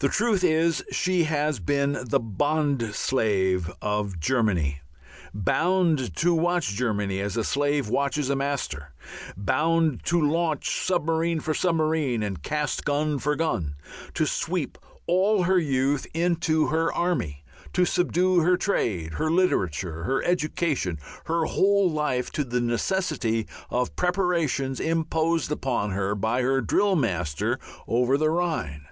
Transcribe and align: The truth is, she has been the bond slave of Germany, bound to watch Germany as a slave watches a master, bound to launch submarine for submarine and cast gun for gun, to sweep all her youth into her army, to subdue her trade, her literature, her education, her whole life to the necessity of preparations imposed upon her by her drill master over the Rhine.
The 0.00 0.10
truth 0.10 0.44
is, 0.44 0.84
she 0.92 1.24
has 1.24 1.58
been 1.58 1.96
the 2.06 2.20
bond 2.20 2.94
slave 2.94 3.70
of 3.80 4.20
Germany, 4.20 4.82
bound 5.32 6.14
to 6.16 6.34
watch 6.34 6.74
Germany 6.74 7.18
as 7.20 7.34
a 7.34 7.42
slave 7.42 7.88
watches 7.88 8.28
a 8.28 8.36
master, 8.36 8.92
bound 9.38 10.04
to 10.04 10.20
launch 10.20 10.80
submarine 10.84 11.40
for 11.40 11.54
submarine 11.54 12.22
and 12.22 12.42
cast 12.42 12.84
gun 12.84 13.18
for 13.18 13.36
gun, 13.36 13.74
to 14.12 14.26
sweep 14.26 14.76
all 15.06 15.44
her 15.44 15.56
youth 15.58 16.06
into 16.12 16.66
her 16.66 16.92
army, 16.92 17.42
to 17.72 17.86
subdue 17.86 18.40
her 18.40 18.58
trade, 18.58 19.14
her 19.14 19.30
literature, 19.30 20.04
her 20.04 20.22
education, 20.24 20.98
her 21.24 21.46
whole 21.46 21.90
life 21.90 22.30
to 22.32 22.44
the 22.44 22.60
necessity 22.60 23.46
of 23.70 23.96
preparations 23.96 24.78
imposed 24.78 25.50
upon 25.50 25.92
her 25.92 26.14
by 26.14 26.42
her 26.42 26.60
drill 26.60 26.94
master 26.94 27.58
over 27.86 28.18
the 28.18 28.28
Rhine. 28.28 28.82